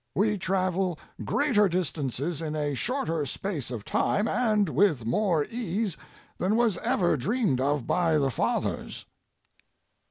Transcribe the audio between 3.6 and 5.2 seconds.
of time and with